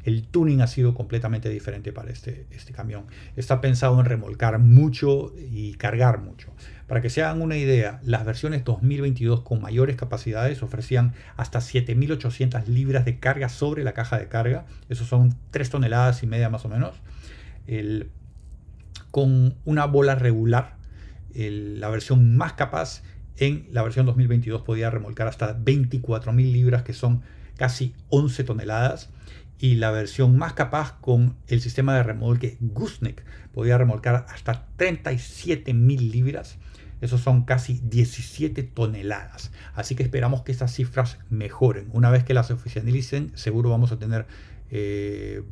[0.03, 3.05] El tuning ha sido completamente diferente para este, este camión.
[3.37, 6.53] Está pensado en remolcar mucho y cargar mucho.
[6.89, 12.67] Para que se hagan una idea, las versiones 2022 con mayores capacidades ofrecían hasta 7.800
[12.67, 14.65] libras de carga sobre la caja de carga.
[14.89, 16.95] Eso son 3 toneladas y media más o menos.
[19.11, 20.77] con una bola regular,
[21.35, 23.03] la versión más capaz
[23.37, 27.23] en la versión 2022 podía remolcar hasta 24.000 libras, que son
[27.57, 29.11] casi 11 toneladas.
[29.61, 36.11] Y la versión más capaz con el sistema de remolque Gooseneck podía remolcar hasta 37.000
[36.13, 36.59] libras
[37.01, 39.53] esos son casi 17 toneladas.
[39.75, 41.89] Así que esperamos que estas cifras mejoren.
[41.93, 44.27] Una vez que las oficialicen, seguro vamos a tener,
[44.71, 45.43] eh,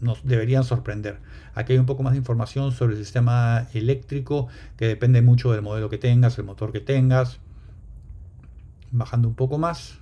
[0.00, 1.18] nos deberían sorprender.
[1.54, 5.62] Aquí hay un poco más de información sobre el sistema eléctrico, que depende mucho del
[5.62, 7.40] modelo que tengas, el motor que tengas.
[8.92, 9.98] Bajando un poco más.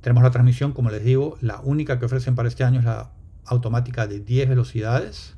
[0.00, 3.12] Tenemos la transmisión, como les digo, la única que ofrecen para este año es la
[3.44, 5.36] automática de 10 velocidades.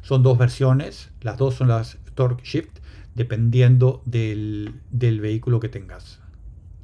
[0.00, 2.78] Son dos versiones, las dos son las Torque Shift
[3.14, 6.20] dependiendo del, vehículo que tengas.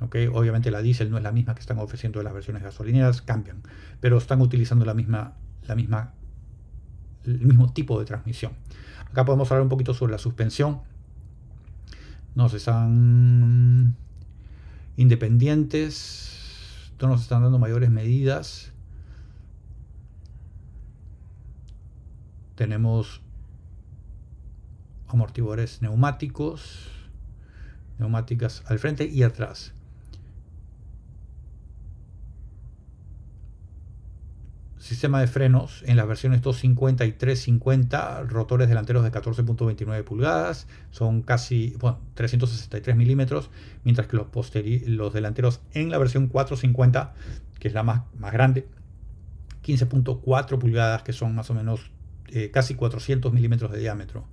[0.00, 0.26] ¿Okay?
[0.26, 3.62] Obviamente la diésel no es la misma que están ofreciendo las versiones gasolineras, cambian,
[4.00, 5.34] pero están utilizando la misma,
[5.66, 6.12] la misma,
[7.24, 8.52] el mismo tipo de transmisión.
[9.10, 10.80] Acá podemos hablar un poquito sobre la suspensión.
[12.34, 13.94] Nos están
[14.96, 18.72] independientes, no nos están dando mayores medidas.
[22.56, 23.23] Tenemos
[25.14, 26.90] amortiguadores neumáticos,
[27.98, 29.72] neumáticas al frente y atrás.
[34.78, 41.22] Sistema de frenos en las versiones 250 y 350, rotores delanteros de 14.29 pulgadas, son
[41.22, 41.74] casi
[42.12, 43.48] 363 milímetros,
[43.82, 44.26] mientras que los,
[44.86, 47.14] los delanteros en la versión 450,
[47.58, 48.68] que es la más, grande,
[49.64, 51.90] 15.4 pulgadas, que son más o menos
[52.28, 54.26] eh, casi 400 milímetros de diámetro.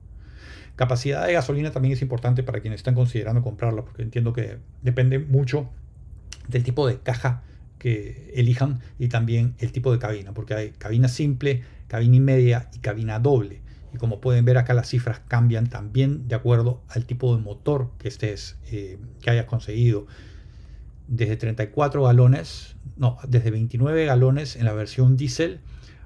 [0.75, 5.19] Capacidad de gasolina también es importante para quienes están considerando comprarla, porque entiendo que depende
[5.19, 5.69] mucho
[6.47, 7.43] del tipo de caja
[7.77, 12.69] que elijan y también el tipo de cabina, porque hay cabina simple, cabina y media
[12.73, 13.61] y cabina doble.
[13.93, 17.91] Y como pueden ver acá las cifras cambian también de acuerdo al tipo de motor
[17.97, 20.05] que estés, eh, que hayas conseguido.
[21.07, 25.59] Desde 34 galones, no, desde 29 galones en la versión diésel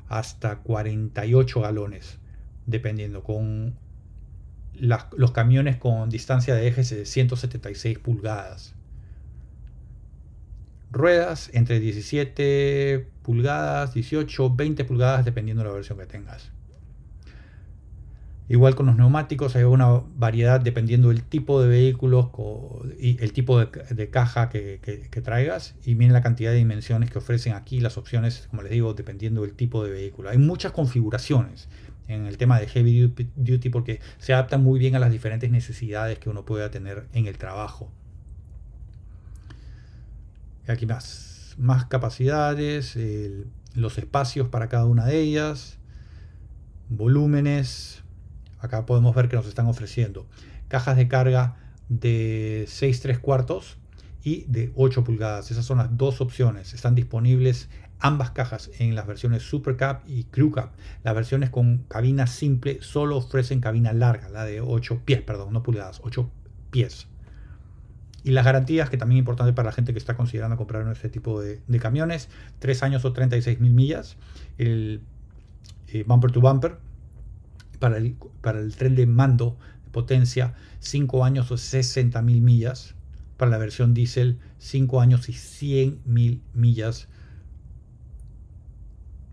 [0.08, 2.20] hasta 48 galones,
[2.66, 3.76] dependiendo, con
[4.80, 8.74] los camiones con distancia de ejes de 176 pulgadas.
[10.92, 16.52] Ruedas entre 17 pulgadas, 18, 20 pulgadas, dependiendo de la versión que tengas.
[18.48, 22.32] Igual con los neumáticos hay una variedad dependiendo del tipo de vehículo
[23.00, 25.74] y el tipo de, caja que, que, traigas.
[25.84, 29.42] Y miren la cantidad de dimensiones que ofrecen aquí, las opciones, como les digo, dependiendo
[29.42, 30.30] del tipo de vehículo.
[30.30, 31.68] Hay muchas configuraciones
[32.08, 36.20] en el tema de heavy duty porque se adaptan muy bien a las diferentes necesidades
[36.20, 37.92] que uno pueda tener en el trabajo.
[40.68, 42.98] Aquí más, más capacidades,
[43.74, 45.78] los espacios para cada una de ellas,
[46.90, 48.04] volúmenes.
[48.60, 50.28] Acá podemos ver que nos están ofreciendo
[50.68, 51.56] cajas de carga
[51.90, 53.78] de 6 3 cuartos
[54.24, 55.52] y de 8 pulgadas.
[55.52, 56.74] Esas son las dos opciones.
[56.74, 60.72] Están disponibles ambas cajas en las versiones Super Cab y Crew Cab.
[61.04, 65.64] Las versiones con cabina simple solo ofrecen cabina larga, la de 8 pies, perdón, no
[65.64, 66.30] pulgadas, 8
[66.72, 67.08] pies.
[68.24, 71.10] Y las garantías, que también es importante para la gente que está considerando comprar este
[71.10, 72.30] tipo de, camiones,
[72.60, 74.18] 3 años o 36 mil millas,
[74.58, 75.02] el
[75.90, 76.78] eh, bumper to bumper,
[77.80, 82.96] para el, para el tren de mando de potencia, 5 años o 60 mil millas,
[83.38, 87.08] para la versión diésel, 5 años y 100 mil millas.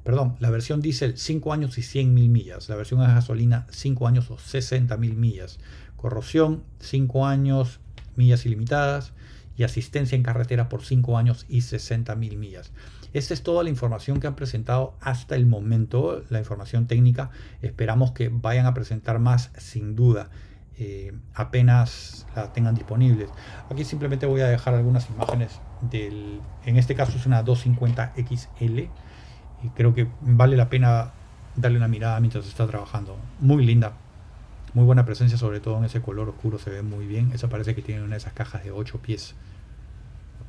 [0.04, 2.68] Perdón, la versión diésel 5 años y 100 mil millas.
[2.68, 5.58] La versión a gasolina 5 años o 60 mil millas.
[5.96, 7.80] Corrosión 5 años
[8.16, 9.12] millas ilimitadas
[9.56, 12.72] y asistencia en carretera por 5 años y 60 mil millas.
[13.12, 17.30] Esta es toda la información que han presentado hasta el momento, la información técnica.
[17.60, 20.30] Esperamos que vayan a presentar más sin duda.
[20.78, 23.28] Eh, apenas la tengan disponibles.
[23.70, 28.88] Aquí simplemente voy a dejar algunas imágenes del, en este caso es una 250XL
[29.62, 31.12] y creo que vale la pena
[31.57, 33.16] darle una mirada mientras está trabajando.
[33.40, 33.92] Muy linda,
[34.75, 37.31] muy buena presencia, sobre todo en ese color oscuro, se ve muy bien.
[37.33, 39.35] Esa parece que tiene una de esas cajas de 8 pies.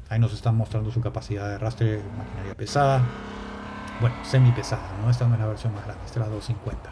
[0.09, 3.01] Ahí nos están mostrando su capacidad de arrastre, maquinaria pesada.
[3.99, 5.09] Bueno, semi pesada, ¿no?
[5.09, 6.89] Esta no es la versión más grande, esta es la 250.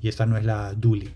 [0.00, 1.14] Y esta no es la Dually.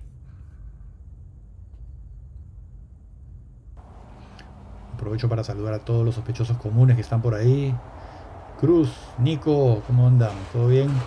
[4.94, 7.74] Aprovecho para saludar a todos los sospechosos comunes que están por ahí.
[8.64, 10.48] Cruz, Nico, ¿cómo andan?
[10.48, 11.06] ¿Todo bien?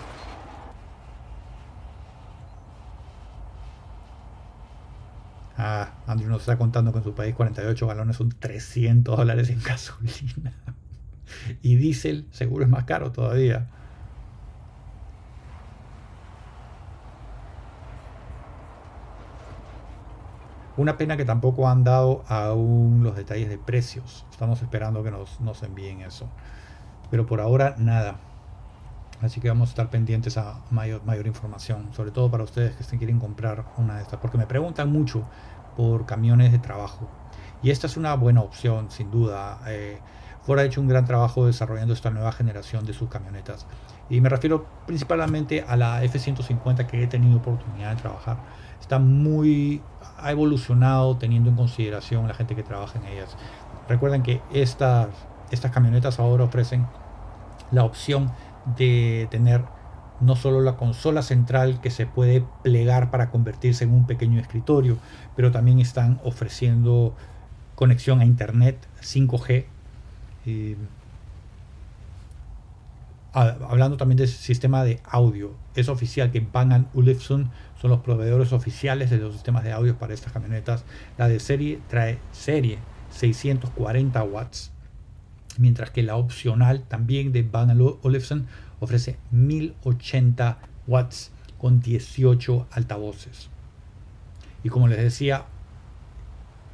[5.56, 9.60] Ah, Andrew nos está contando que en su país 48 galones son 300 dólares en
[9.62, 10.54] gasolina.
[11.62, 13.68] Y diésel seguro es más caro todavía.
[20.76, 24.26] Una pena que tampoco han dado aún los detalles de precios.
[24.30, 26.30] Estamos esperando que nos, nos envíen eso.
[27.10, 28.16] Pero por ahora nada.
[29.20, 33.18] Así que vamos a estar pendientes a mayor, información, sobre todo para ustedes que quieren
[33.18, 35.24] comprar una de estas, porque me preguntan mucho
[35.76, 37.08] por camiones de trabajo.
[37.62, 39.60] Y esta es una buena opción, sin duda.
[39.66, 39.98] Eh,
[40.42, 43.66] Ford ha hecho un gran trabajo desarrollando esta nueva generación de sus camionetas.
[44.08, 48.38] Y me refiero principalmente a la F-150 que he tenido oportunidad de trabajar.
[48.80, 49.82] Está muy,
[50.16, 53.36] ha evolucionado teniendo en consideración la gente que trabaja en ellas.
[53.88, 55.08] Recuerden que estas,
[55.50, 56.86] estas camionetas ahora ofrecen
[57.70, 58.30] la opción
[58.76, 59.62] de tener
[60.20, 64.98] no solo la consola central que se puede plegar para convertirse en un pequeño escritorio,
[65.36, 67.14] pero también están ofreciendo
[67.74, 69.66] conexión a internet 5G.
[70.46, 70.76] Eh,
[73.32, 79.10] hablando también del sistema de audio, es oficial que Bang Olufsen son los proveedores oficiales
[79.10, 80.84] de los sistemas de audio para estas camionetas.
[81.16, 82.78] La de serie trae serie
[83.10, 84.72] 640 watts
[85.58, 87.70] mientras que la opcional también de Bang
[88.02, 88.46] Olufsen
[88.80, 93.50] ofrece 1080 watts con 18 altavoces.
[94.64, 95.44] Y como les decía,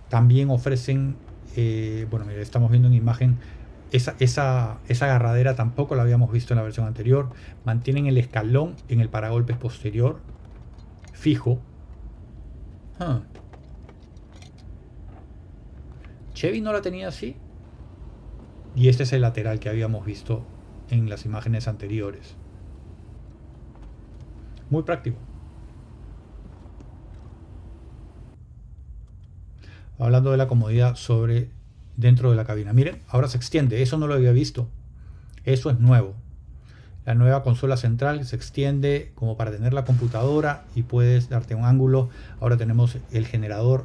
[0.09, 1.17] también ofrecen,
[1.57, 3.39] eh, bueno, mira, estamos viendo en imagen,
[3.91, 7.31] esa, esa, esa, agarradera tampoco la habíamos visto en la versión anterior.
[7.65, 10.21] Mantienen el escalón en el paragolpes posterior
[11.13, 11.61] fijo.
[16.35, 17.37] Chevy no la tenía así.
[18.75, 20.45] Y este es el lateral que habíamos visto
[20.91, 22.37] en las imágenes anteriores.
[24.71, 25.19] Muy práctico.
[29.99, 31.51] Hablando de la comodidad sobre
[31.97, 32.73] dentro de la cabina.
[32.73, 33.83] Miren, ahora se extiende.
[33.83, 34.69] Eso no lo había visto.
[35.45, 36.15] Eso es nuevo.
[37.05, 41.67] La nueva consola central se extiende como para tener la computadora y puedes darte un
[41.67, 42.09] ángulo.
[42.41, 43.85] Ahora tenemos el generador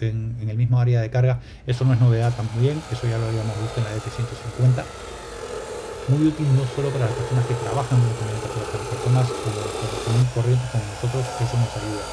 [0.00, 1.40] en, el mismo área de carga.
[1.66, 4.84] Eso no es novedad también, eso ya lo habíamos visto en la F-150.
[6.08, 10.34] Muy útil no solo para las personas que trabajan en camioneta, sino para personas como,
[10.34, 12.04] corrientes como nosotros, eso nos ayuda.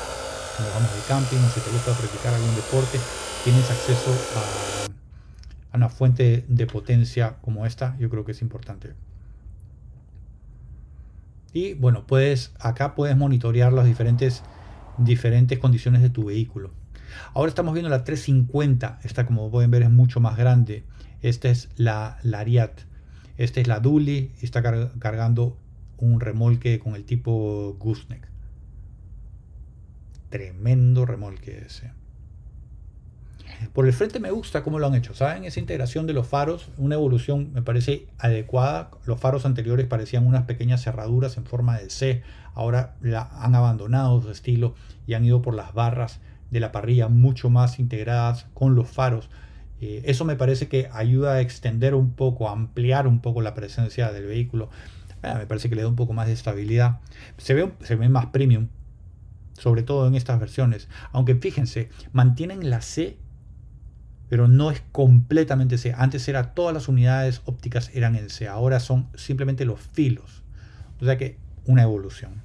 [0.56, 2.98] Cuando vamos de camping o si te gusta practicar algún deporte,
[3.44, 4.12] tienes acceso
[5.74, 8.94] a una fuente de potencia como esta, yo creo que es importante.
[11.54, 14.42] Y bueno, puedes, acá puedes monitorear las diferentes,
[14.98, 16.72] diferentes condiciones de tu vehículo.
[17.34, 19.00] Ahora estamos viendo la 350.
[19.04, 20.84] Esta, como pueden ver, es mucho más grande.
[21.22, 22.82] Esta es la Lariat.
[23.38, 23.82] Esta es la.
[23.86, 24.63] Y está
[25.00, 25.58] cargando
[25.98, 28.28] un remolque con el tipo Gooseneck.
[30.30, 31.92] Tremendo remolque ese.
[33.71, 35.13] Por el frente me gusta cómo lo han hecho.
[35.13, 35.45] ¿Saben?
[35.45, 38.91] Esa integración de los faros, una evolución me parece adecuada.
[39.06, 42.23] Los faros anteriores parecían unas pequeñas cerraduras en forma de C.
[42.54, 44.76] Ahora la han abandonado su estilo
[45.08, 46.19] y han ido por las barras
[46.52, 49.30] de la parrilla mucho más integradas con los faros.
[49.82, 53.54] Eh, eso me parece que ayuda a extender un poco, a ampliar un poco la
[53.54, 54.69] presencia del vehículo.
[55.23, 56.99] Ah, me parece que le da un poco más de estabilidad.
[57.38, 58.67] Se ve, se ve más premium,
[59.54, 60.89] sobre todo en estas versiones.
[61.12, 63.17] Aunque fíjense, mantienen la C
[64.30, 65.94] pero no es completamente C.
[65.96, 70.44] Antes era todas las unidades ópticas eran en C, ahora son simplemente los filos.
[71.02, 72.42] O sea que una evolución.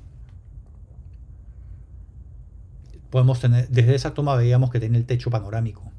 [3.11, 5.93] Podemos tener, desde esa toma veíamos que tiene el techo panorámico.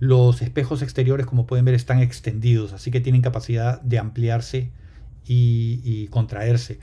[0.00, 4.70] Los espejos exteriores, como pueden ver, están extendidos, así que tienen capacidad de ampliarse
[5.26, 6.78] y, contraerse.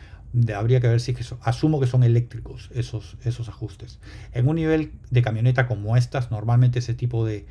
[0.56, 4.00] Habría que ver si es que asumo que son eléctricos esos, esos ajustes.
[4.34, 7.46] En un nivel de camioneta como estas, normalmente ese tipo de,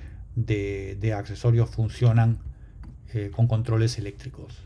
[1.17, 2.39] accesorios funcionan
[3.13, 4.65] eh, con controles eléctricos.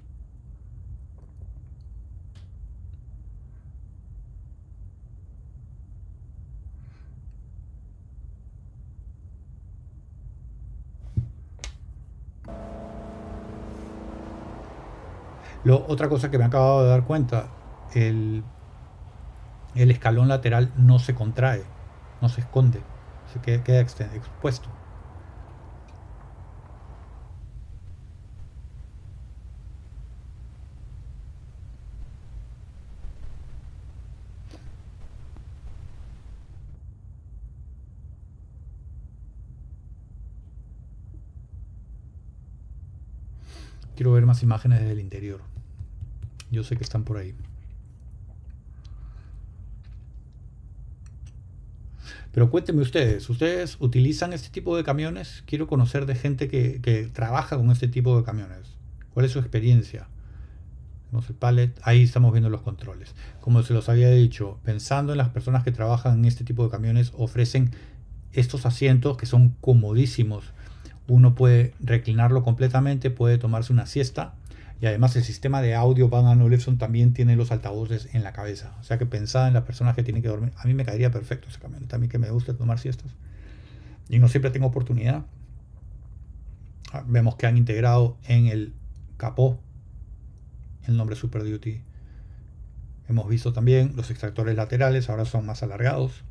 [15.71, 17.49] otra cosa que me he acabado de dar cuenta,
[17.95, 18.45] el,
[19.75, 21.65] el escalón lateral no se contrae,
[22.21, 22.83] no se esconde,
[23.33, 24.69] se queda, queda expuesto.
[43.99, 45.41] Quiero ver más imágenes del interior.
[46.53, 47.35] Yo sé que están por ahí.
[52.39, 55.43] Pero cuéntenme ustedes, ¿ustedes utilizan este tipo de camiones?
[55.45, 58.77] Quiero conocer de gente que, trabaja con este tipo de camiones.
[59.13, 60.07] ¿Cuál es su experiencia?
[61.07, 63.17] Tenemos el pallet, ahí estamos viendo los controles.
[63.41, 66.71] Como se los había dicho, pensando en las personas que trabajan en este tipo de
[66.71, 67.73] camiones, ofrecen
[68.33, 70.45] estos asientos que son comodísimos
[71.09, 74.35] uno puede reclinarlo completamente, puede tomarse una siesta
[74.81, 78.77] y además el sistema de audio Bang Olufsen también tiene los altavoces en la cabeza.
[78.81, 81.11] O sea que pensada en las personas que tienen que dormir, a mí me caería
[81.11, 81.87] perfecto ese camión.
[81.89, 83.13] También que me gusta tomar siestas
[84.09, 85.27] y no siempre tengo oportunidad.
[86.93, 88.73] Ah, vemos que han integrado en el
[89.17, 89.61] capó
[90.87, 91.83] el nombre Super Duty.
[93.09, 96.25] Hemos visto también los extractores laterales, ahora son más alargados.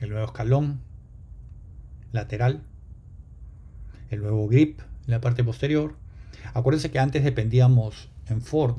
[0.00, 0.80] El nuevo escalón
[2.10, 2.62] lateral
[4.12, 5.96] el nuevo grip en la parte posterior.
[6.54, 8.76] Acuérdense que antes dependíamos en Ford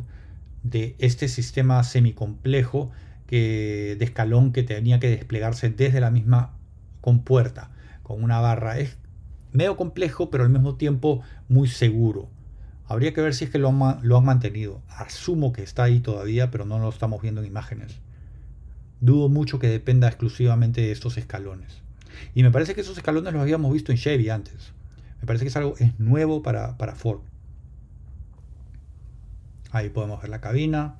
[0.63, 2.91] de este sistema semicomplejo
[3.27, 6.53] que, de escalón que tenía que desplegarse desde la misma
[7.01, 7.71] compuerta
[8.01, 8.79] con una barra.
[8.79, 8.97] Es
[9.51, 12.29] medio complejo, pero al mismo tiempo muy seguro.
[12.85, 14.81] Habría que ver si es que lo han, lo han mantenido.
[14.89, 17.99] Asumo que está ahí todavía, pero no lo estamos viendo en imágenes.
[18.99, 21.81] Dudo mucho que dependa exclusivamente de estos escalones.
[22.35, 24.73] Y me parece que esos escalones los habíamos visto en Chevy antes.
[25.21, 27.21] Me parece que es algo es nuevo para, Ford.
[29.73, 30.97] Ahí podemos ver la cabina,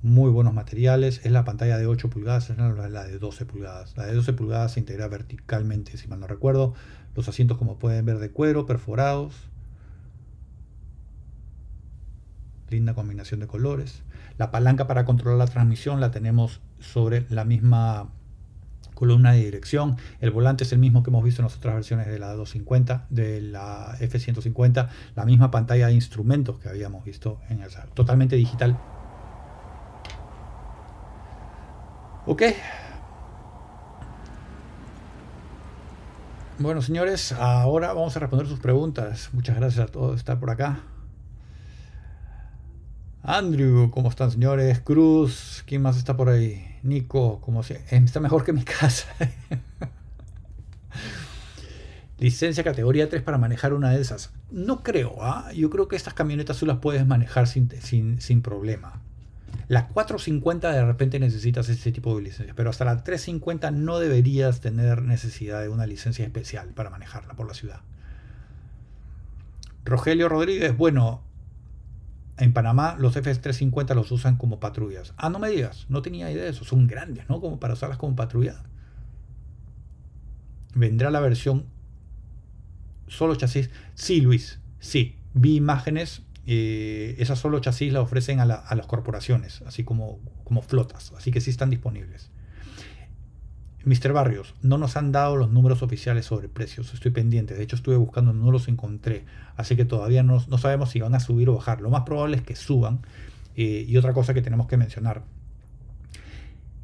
[0.00, 1.20] muy buenos materiales.
[1.24, 3.94] Es la pantalla de 8 pulgadas, es la de 12 pulgadas.
[3.98, 6.72] La de 12 pulgadas se integra verticalmente, si mal no recuerdo.
[7.14, 9.50] Los asientos, como pueden ver, de cuero, perforados.
[12.70, 14.04] Linda combinación de colores.
[14.38, 18.08] La palanca para controlar la transmisión la tenemos sobre la misma
[18.94, 19.96] columna de dirección.
[20.20, 23.06] El volante es el mismo que hemos visto en las otras versiones de la 250,
[23.10, 28.78] de la F150, la misma pantalla de instrumentos que habíamos visto en el totalmente digital.
[32.26, 32.42] Ok.
[36.58, 39.30] Bueno, señores, ahora vamos a responder sus preguntas.
[39.32, 40.93] Muchas gracias a todos por estar por acá.
[43.26, 44.80] Andrew, ¿cómo están, señores?
[44.80, 46.62] Cruz, ¿quién más está por ahí?
[46.82, 49.08] Nico, como se, está mejor que mi casa.
[52.18, 54.30] Licencia categoría 3 para manejar una de esas.
[54.50, 55.50] No creo, ¿ah?
[55.54, 59.00] yo creo que estas camionetas tú las puedes manejar sin, sin, problema.
[59.68, 64.60] La 450 de repente necesitas ese tipo de licencia, pero hasta la 350 no deberías
[64.60, 67.80] tener necesidad de una licencia especial para manejarla por la ciudad.
[69.86, 71.22] Rogelio Rodríguez, bueno,
[72.36, 75.14] en Panamá los F-350 los usan como patrullas.
[75.16, 76.64] Ah, no me digas, no tenía idea de eso.
[76.64, 77.40] Son grandes, ¿no?
[77.40, 78.62] Como para usarlas como patrulla.
[80.74, 81.66] ¿Vendrá la versión
[83.06, 83.70] solo chasis?
[83.94, 85.16] Sí, Luis, sí.
[85.34, 86.22] Vi imágenes.
[86.46, 91.12] Eh, esas solo chasis las ofrecen a, a, las corporaciones, así como, como flotas.
[91.16, 92.30] Así que sí están disponibles.
[93.84, 94.12] Mr.
[94.12, 96.92] Barrios, no nos han dado los números oficiales sobre precios.
[96.94, 97.54] Estoy pendiente.
[97.54, 99.24] De hecho, estuve buscando, no los encontré.
[99.56, 101.80] Así que todavía no, sabemos si van a subir o bajar.
[101.80, 103.00] Lo más probable es que suban.
[103.56, 105.22] Eh, y otra cosa que tenemos que mencionar,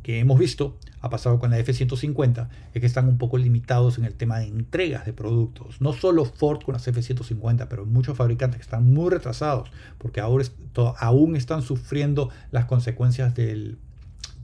[0.03, 4.05] que hemos visto, ha pasado con la F-150, es que están un poco limitados en
[4.05, 5.81] el tema de entregas de productos.
[5.81, 10.45] No solo Ford con las F-150, pero muchos fabricantes que están muy retrasados, porque ahora
[10.99, 13.79] aún están sufriendo las consecuencias del,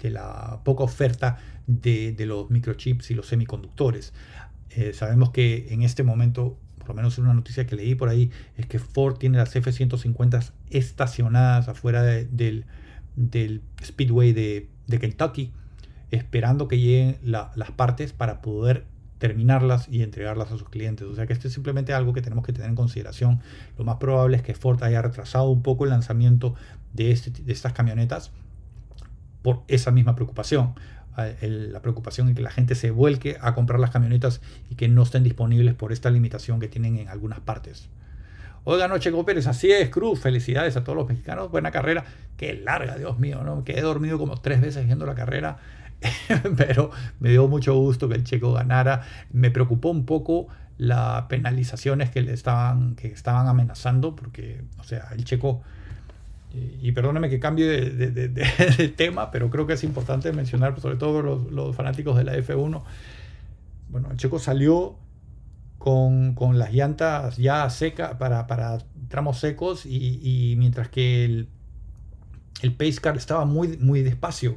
[0.00, 4.12] de la poca oferta de, los microchips y los semiconductores.
[4.70, 8.08] Eh, sabemos que en este momento, por lo menos en una noticia que leí por
[8.08, 12.64] ahí, es que Ford tiene las F-150 estacionadas afuera del,
[13.84, 15.52] Speedway de, Kentucky,
[16.10, 18.84] esperando que lleguen las partes para poder
[19.18, 21.06] terminarlas y entregarlas a sus clientes.
[21.06, 23.40] O sea que esto es simplemente algo que tenemos que tener en consideración.
[23.78, 26.54] Lo más probable es que Ford haya retrasado un poco el lanzamiento
[26.92, 28.30] de, este, de estas camionetas
[29.42, 30.74] por esa misma preocupación.
[31.40, 34.40] La preocupación en que la gente se vuelque a comprar las camionetas
[34.70, 37.88] y que no estén disponibles por esta limitación que tienen en algunas partes.
[38.64, 42.04] Oiga, no, Checo Pérez, así es, Cruz, felicidades a todos los mexicanos, buena carrera,
[42.36, 43.62] qué larga, Dios mío, ¿no?
[43.62, 45.58] Quedé dormido como tres veces viendo la carrera,
[46.56, 46.90] pero
[47.20, 49.02] me dio mucho gusto que el Checo ganara.
[49.32, 50.48] Me preocupó un poco
[50.78, 55.62] las penalizaciones que le estaban, que estaban amenazando, porque, o sea, el Checo
[56.80, 61.76] y, perdóneme que cambie de, tema, pero creo que es importante mencionar, sobre todo los,
[61.76, 62.82] fanáticos de la F1.
[63.88, 64.96] Bueno, el Checo salió
[65.78, 68.78] con, las llantas ya secas para, para
[69.08, 71.48] tramos secos y, mientras que el,
[72.62, 74.56] el pace car estaba muy, muy despacio.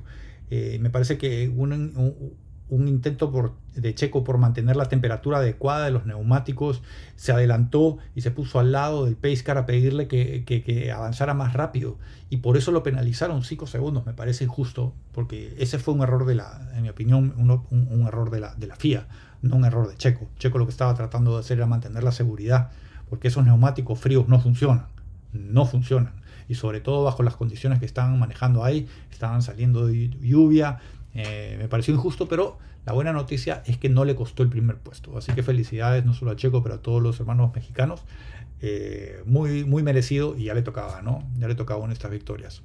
[0.51, 2.33] Eh, me parece que un, un
[2.69, 6.81] intento por, de Checo por mantener la temperatura adecuada de los neumáticos,
[7.15, 11.53] se adelantó y se puso al lado del pace car a pedirle que, avanzara más
[11.53, 11.97] rápido.
[12.29, 16.25] Y por eso lo penalizaron 5 segundos, me parece injusto, porque ese fue un error
[16.25, 19.07] de la, en mi opinión, un, error de la, de la FIA,
[19.41, 20.27] no un error de Checo.
[20.37, 22.69] Checo lo que estaba tratando de hacer era mantener la seguridad,
[23.09, 24.85] porque esos neumáticos fríos no funcionan,
[25.33, 26.19] no funcionan.
[26.47, 30.79] Y sobre todo bajo las condiciones que estaban manejando ahí, estaban saliendo de lluvia,
[31.13, 34.77] eh, me pareció injusto, pero la buena noticia es que no le costó el primer
[34.77, 35.17] puesto.
[35.17, 38.03] Así que felicidades no solo a Checo, pero a todos los hermanos mexicanos.
[38.61, 41.23] Eh, muy, muy merecido y ya le tocaba, ¿no?
[41.37, 42.61] Ya le tocaba en estas victorias.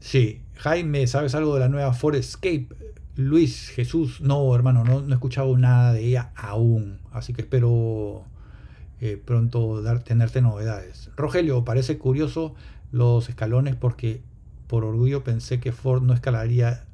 [0.00, 2.68] Sí, Jaime, ¿sabes algo de la nueva Ford Escape?
[3.16, 7.00] Luis, Jesús, no, hermano, no, no he escuchado nada de ella aún.
[7.12, 8.24] Así que espero
[9.00, 11.10] eh, pronto dar, tenerte novedades.
[11.16, 12.54] Rogelio, parece curioso
[12.92, 14.22] los escalones porque
[14.70, 16.84] por orgullo pensé que Ford no escalaría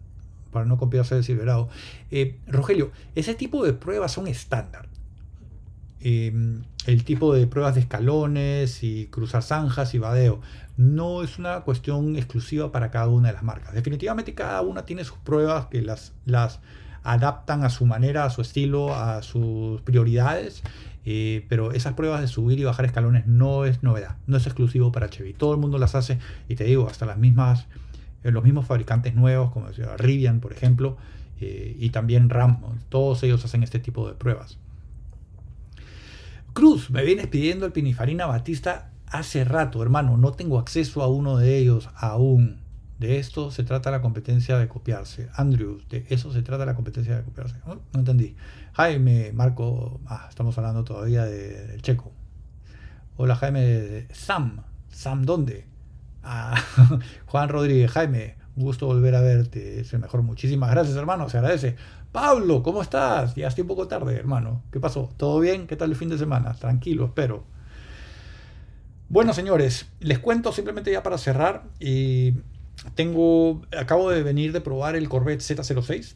[0.50, 1.68] para no copiarse de Silverado.
[2.10, 4.88] Eh, Rogelio, ese tipo de pruebas son estándar.
[6.00, 10.40] Em, el tipo de pruebas de escalones y cruzar zanjas y vadeo
[10.78, 13.74] no es una cuestión exclusiva para cada una de las marcas.
[13.74, 16.12] Definitivamente cada una tiene sus pruebas que las
[17.02, 20.62] adaptan a su manera, a su estilo, a sus prioridades.
[21.08, 24.90] Eh, pero esas pruebas de subir y bajar escalones no es novedad, no es exclusivo
[24.90, 25.34] para Chevy.
[25.34, 27.68] Todo el mundo las hace y te digo, hasta las mismas,
[28.24, 30.96] eh, los mismos fabricantes nuevos, como decía Rivian, por ejemplo,
[31.40, 34.58] eh, y también Ram, todos ellos hacen este tipo de pruebas.
[36.52, 41.36] Cruz, me vienes pidiendo el Pinifarina Batista hace rato, hermano, no tengo acceso a uno
[41.36, 42.65] de ellos aún.
[42.98, 45.28] De esto se trata la competencia de copiarse.
[45.34, 47.56] Andrew, de eso se trata la competencia de copiarse.
[47.66, 48.36] No, entendí.
[48.72, 52.12] Jaime, Marco, ah, estamos hablando todavía del checo.
[53.18, 54.62] Hola Jaime, Sam.
[54.88, 55.66] Sam, ¿dónde?
[56.22, 56.54] Ah,
[57.26, 59.80] Juan Rodríguez, Jaime, un gusto volver a verte.
[59.80, 60.22] Es el mejor.
[60.22, 61.28] Muchísimas gracias, hermano.
[61.28, 61.76] Se agradece.
[62.12, 63.34] Pablo, ¿cómo estás?
[63.34, 64.62] Ya estoy un poco tarde, hermano.
[64.72, 65.10] ¿Qué pasó?
[65.18, 65.66] ¿Todo bien?
[65.66, 66.54] ¿Qué tal el fin de semana?
[66.54, 67.44] Tranquilo, espero.
[69.10, 71.64] Bueno, señores, les cuento simplemente ya para cerrar.
[71.78, 72.36] Y
[72.94, 76.14] tengo, acabo de venir de probar el Corvette Z06,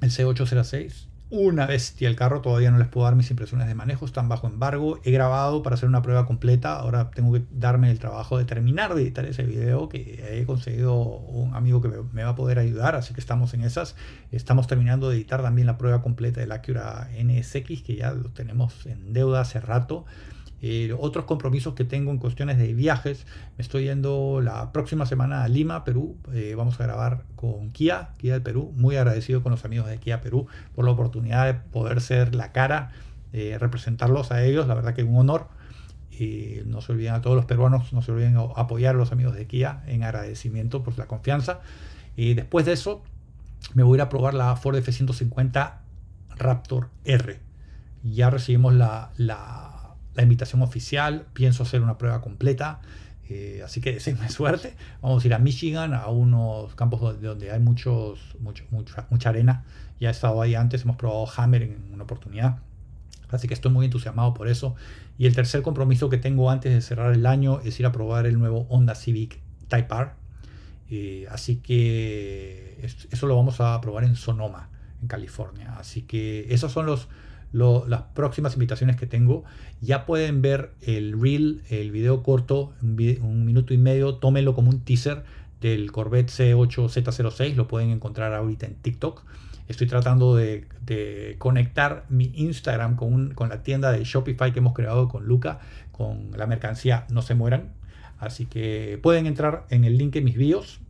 [0.00, 1.06] el C806.
[1.32, 4.48] Una bestia el carro, todavía no les puedo dar mis impresiones de manejo, están bajo
[4.48, 4.98] embargo.
[5.04, 8.96] He grabado para hacer una prueba completa, ahora tengo que darme el trabajo de terminar
[8.96, 12.96] de editar ese video que he conseguido un amigo que me, va a poder ayudar,
[12.96, 13.94] así que estamos en esas.
[14.32, 18.84] Estamos terminando de editar también la prueba completa del Acura NSX, que ya lo tenemos
[18.86, 20.06] en deuda hace rato.
[20.62, 23.26] Eh, otros compromisos que tengo en cuestiones de viajes.
[23.56, 26.16] Me estoy yendo la próxima semana a Lima, Perú.
[26.32, 28.72] Eh, vamos a grabar con Kia, Kia del Perú.
[28.76, 32.52] Muy agradecido con los amigos de Kia Perú por la oportunidad de poder ser la
[32.52, 32.92] cara,
[33.32, 34.66] eh, representarlos a ellos.
[34.66, 35.48] La verdad que es un honor.
[36.66, 39.46] No se olviden a todos los peruanos, no se olviden apoyar a los amigos de
[39.46, 41.60] Kia en agradecimiento por la confianza.
[42.14, 43.02] Y después de eso,
[43.72, 45.76] me voy a ir a probar la Ford F-150
[46.36, 47.40] Raptor R.
[48.02, 49.69] Ya recibimos la la
[50.16, 52.80] invitación oficial, pienso hacer una prueba completa,
[53.28, 54.74] eh, así que deseenme suerte.
[55.00, 59.28] Vamos a ir a Michigan, a unos campos donde, donde hay muchos, mucho, mucha, mucha
[59.28, 59.64] arena.
[60.00, 62.58] Ya he estado ahí antes, hemos probado Hammer en una oportunidad.
[63.30, 64.74] Así que estoy muy entusiasmado por eso.
[65.18, 68.26] Y el tercer compromiso que tengo antes de cerrar el año es ir a probar
[68.26, 69.38] el nuevo Honda Civic
[69.68, 70.10] Type R.
[70.90, 75.76] Eh, así que eso lo vamos a probar en Sonoma, en California.
[75.78, 77.08] Así que esos son los,
[77.52, 79.44] las próximas invitaciones que tengo.
[79.80, 84.80] Ya pueden ver el reel, el video corto, un, minuto y medio, tómenlo como un
[84.80, 85.24] teaser
[85.60, 89.24] del Corvette C8Z06, lo pueden encontrar ahorita en TikTok.
[89.68, 90.66] Estoy tratando de,
[91.38, 95.60] conectar mi Instagram con, con, la tienda de Shopify que hemos creado con Luca,
[95.92, 97.72] con la mercancía No se mueran.
[98.18, 100.80] Así que pueden entrar en el link en mis bios.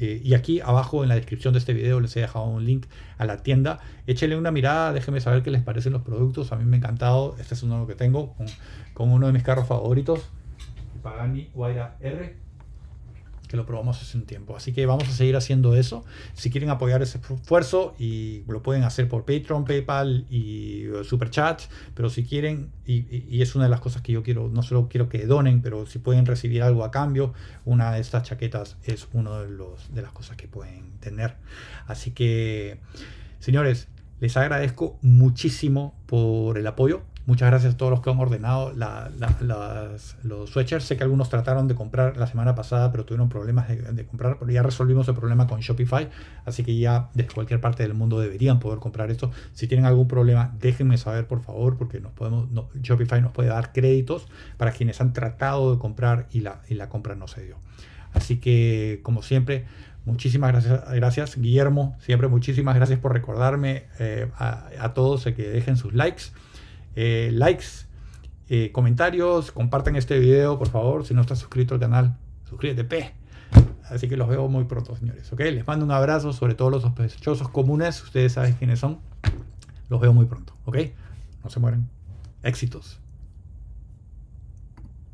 [0.00, 2.86] Eh, y aquí abajo en la descripción de este video les he dejado un link
[3.16, 3.80] a la tienda.
[4.06, 6.52] Échenle una mirada, déjenme saber qué les parecen los productos.
[6.52, 7.36] A mí me ha encantado.
[7.38, 8.36] Este es uno que tengo
[8.94, 10.20] con, uno de mis carros favoritos.
[11.02, 12.47] Pagani Huayra R
[13.48, 14.56] que lo probamos hace un tiempo.
[14.56, 16.04] Así que vamos a seguir haciendo eso.
[16.34, 21.30] Si quieren apoyar ese esfuerzo, y lo pueden hacer por Patreon, PayPal y uh, Super
[21.30, 21.62] Chat,
[21.94, 25.08] pero si quieren, y, es una de las cosas que yo quiero, no solo quiero
[25.08, 27.32] que donen, pero si pueden recibir algo a cambio,
[27.64, 31.34] una de estas chaquetas es una de, los, de las cosas que pueden tener.
[31.86, 32.78] Así que,
[33.40, 33.88] señores,
[34.20, 37.02] les agradezco muchísimo por el apoyo.
[37.28, 38.72] Muchas gracias a todos los que han ordenado
[40.22, 40.84] los sweatshirts.
[40.84, 44.38] Sé que algunos trataron de comprar la semana pasada, pero tuvieron problemas de, comprar.
[44.38, 46.08] Pero ya resolvimos el problema con Shopify.
[46.46, 49.30] Así que ya desde cualquier parte del mundo deberían poder comprar esto.
[49.52, 52.48] Si tienen algún problema, déjenme saber, por favor, porque nos podemos,
[52.80, 54.26] Shopify nos puede dar créditos
[54.56, 57.58] para quienes han tratado de comprar y la, y la compra no se dio.
[58.14, 59.66] Así que, como siempre,
[60.06, 61.94] Muchísimas gracias, gracias, Guillermo.
[62.00, 66.30] Siempre muchísimas gracias por recordarme eh, a, a, todos que dejen sus likes.
[67.00, 67.86] Eh, likes,
[68.48, 71.06] eh, comentarios, compartan este video, por favor.
[71.06, 72.16] Si no estás suscrito al canal,
[72.50, 73.14] suscríbete, P.
[73.84, 75.32] Así que los veo muy pronto, señores.
[75.32, 75.38] ¿ok?
[75.38, 78.02] Les mando un abrazo, sobre todo los sospechosos comunes.
[78.02, 78.98] Ustedes saben quiénes son.
[79.88, 80.54] Los veo muy pronto.
[80.64, 80.76] ¿ok?
[81.44, 81.88] No se mueren.
[82.42, 82.98] Éxitos.